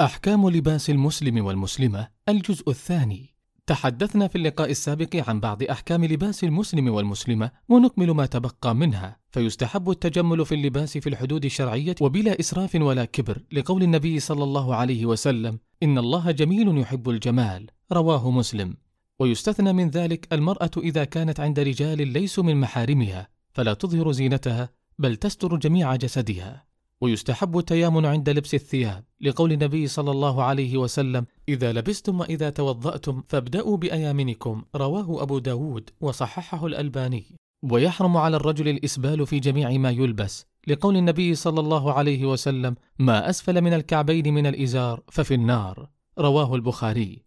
أحكام 0.00 0.50
لباس 0.50 0.90
المسلم 0.90 1.44
والمسلمة 1.44 2.08
الجزء 2.28 2.70
الثاني. 2.70 3.34
تحدثنا 3.66 4.28
في 4.28 4.36
اللقاء 4.36 4.70
السابق 4.70 5.28
عن 5.28 5.40
بعض 5.40 5.62
أحكام 5.62 6.04
لباس 6.04 6.44
المسلم 6.44 6.88
والمسلمة 6.88 7.50
ونكمل 7.68 8.10
ما 8.10 8.26
تبقى 8.26 8.74
منها. 8.74 9.16
فيستحب 9.30 9.90
التجمل 9.90 10.46
في 10.46 10.54
اللباس 10.54 10.98
في 10.98 11.08
الحدود 11.08 11.44
الشرعية 11.44 11.94
وبلا 12.00 12.40
إسراف 12.40 12.74
ولا 12.74 13.04
كبر 13.04 13.42
لقول 13.52 13.82
النبي 13.82 14.20
صلى 14.20 14.44
الله 14.44 14.74
عليه 14.74 15.06
وسلم 15.06 15.58
إن 15.82 15.98
الله 15.98 16.30
جميل 16.30 16.78
يحب 16.78 17.10
الجمال. 17.10 17.66
رواه 17.92 18.30
مسلم. 18.30 18.76
ويستثنى 19.18 19.72
من 19.72 19.90
ذلك 19.90 20.28
المرأة 20.32 20.70
إذا 20.76 21.04
كانت 21.04 21.40
عند 21.40 21.60
رجال 21.60 22.08
ليسوا 22.08 22.44
من 22.44 22.60
محارمها 22.60 23.28
فلا 23.52 23.74
تظهر 23.74 24.12
زينتها 24.12 24.70
بل 24.98 25.16
تستر 25.16 25.56
جميع 25.56 25.96
جسدها. 25.96 26.69
ويستحب 27.00 27.58
التيامن 27.58 28.06
عند 28.06 28.30
لبس 28.30 28.54
الثياب 28.54 29.04
لقول 29.20 29.52
النبي 29.52 29.86
صلى 29.86 30.10
الله 30.10 30.42
عليه 30.42 30.76
وسلم 30.76 31.26
إذا 31.48 31.72
لبستم 31.72 32.20
وإذا 32.20 32.50
توضأتم 32.50 33.22
فابدأوا 33.28 33.76
بأيامنكم. 33.76 34.62
رواه 34.76 35.22
أبو 35.22 35.38
داود 35.38 35.90
وصححه 36.00 36.66
الألباني. 36.66 37.36
ويحرم 37.62 38.16
على 38.16 38.36
الرجل 38.36 38.68
الإسبال 38.68 39.26
في 39.26 39.40
جميع 39.40 39.70
ما 39.70 39.90
يلبس 39.90 40.46
لقول 40.66 40.96
النبي 40.96 41.34
صلى 41.34 41.60
الله 41.60 41.92
عليه 41.92 42.24
وسلم 42.26 42.74
ما 42.98 43.30
أسفل 43.30 43.60
من 43.60 43.72
الكعبين 43.72 44.34
من 44.34 44.46
الإزار 44.46 45.02
ففي 45.08 45.34
النار. 45.34 45.88
رواه 46.18 46.54
البخاري. 46.54 47.22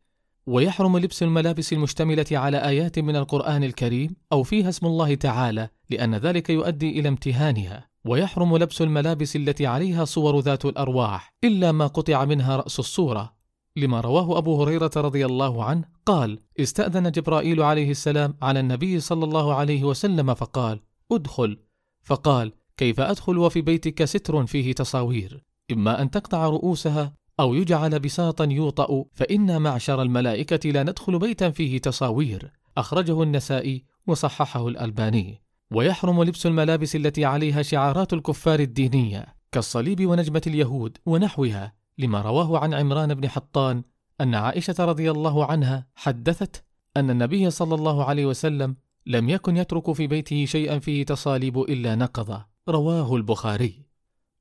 ويحرم 0.46 0.98
لبس 0.98 1.24
الملابس 1.24 1.74
المشتملة 1.74 2.26
على 2.32 2.58
آيات 2.58 3.00
من 3.00 3.16
القرآن 3.16 3.64
الكريم 3.64 4.16
أو 4.32 4.44
فيها 4.44 4.70
اسم 4.70 4.86
الله 4.86 5.16
تعالى 5.16 5.70
لأن 5.90 6.16
ذلك 6.16 6.50
يؤدي 6.50 7.00
إلى 7.00 7.10
امتهانها. 7.10 7.93
ويحرم 8.06 8.58
لبس 8.58 8.82
الملابس 8.82 9.36
التي 9.36 9.66
عليها 9.66 10.06
صور 10.06 10.40
ذات 10.40 10.66
الأرواح 10.66 11.34
إلا 11.44 11.72
ما 11.72 11.88
قطع 11.88 12.26
منها 12.26 12.56
رأس 12.56 12.80
الصورة 12.80 13.34
لما 13.76 14.02
رواه 14.02 14.38
أبو 14.38 14.64
هريرة 14.64 14.92
رضي 14.96 15.26
الله 15.26 15.64
عنه 15.64 15.84
قال 16.06 16.40
استأذن 16.60 17.12
جبرائيل 17.12 17.62
عليه 17.62 17.92
السلام 17.92 18.38
على 18.42 18.60
النبي 18.60 19.00
صلى 19.00 19.26
الله 19.26 19.54
عليه 19.56 19.84
وسلم 19.84 20.34
فقال 20.34 20.80
ادخل 21.12 21.58
فقال 22.04 22.54
كيف 22.78 23.00
أدخل 23.00 23.38
وفي 23.38 23.62
بيتك 23.62 24.06
ستر 24.06 24.46
فيه 24.46 24.74
تصاوير؟ 24.74 25.44
إما 25.72 26.02
أن 26.02 26.12
تقطع 26.12 26.48
رؤوسها 26.48 27.14
أو 27.40 27.54
يجعل 27.54 28.00
بساطا 28.00 28.46
يوطأ 28.46 29.06
فإنا 29.14 29.60
معشر 29.60 30.02
الملائكة 30.02 30.70
لا 30.70 30.84
ندخل 30.84 31.20
بيتا 31.20 31.50
فيه 31.50 31.78
تصاوير 31.78 32.52
أخرجه 32.78 33.24
النسائي 33.24 33.84
وصححه 34.08 34.68
الألباني. 34.68 35.42
ويحرم 35.76 36.24
لبس 36.24 36.46
الملابس 36.46 36.96
التي 36.96 37.26
عليها 37.26 37.62
شعارات 37.62 38.14
الكفار 38.14 38.60
الدينية 38.60 39.26
كالصليب 39.52 40.06
ونجمة 40.06 40.42
اليهود 40.48 40.98
ونحوها 41.06 41.74
لما 41.98 42.22
رواه 42.22 42.60
عن 42.60 42.74
عمران 42.74 43.14
بن 43.14 43.30
حطان 43.30 43.84
أن 44.22 44.36
عائشة 44.36 44.76
رضي 44.80 45.12
الله 45.12 45.46
عنها 45.46 45.88
حدثت 45.96 46.64
أن 46.98 47.10
النبي 47.10 47.50
صلى 47.50 47.76
الله 47.76 48.06
عليه 48.06 48.26
وسلم 48.26 48.76
لم 49.06 49.30
يكن 49.30 49.58
يترك 49.58 49.92
في 49.92 50.08
بيته 50.08 50.46
شيئا 50.46 50.80
فيه 50.80 51.06
تصاليب 51.06 51.58
إلا 51.58 51.96
نقض. 51.96 52.42
رواه 52.70 53.16
البخاري. 53.16 53.86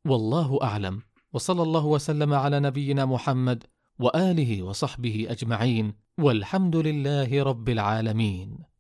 والله 0.07 0.59
أعلم. 0.63 1.03
وصلى 1.33 1.63
الله 1.63 1.87
وسلم 1.87 2.35
على 2.35 2.61
نبينا 2.61 3.05
محمد 3.05 3.65
وآله 3.99 4.63
وصحبه 4.63 5.27
أجمعين. 5.31 5.95
والحمد 6.19 6.77
لله 6.77 7.43
رب 7.43 7.69
العالمين. 7.69 8.72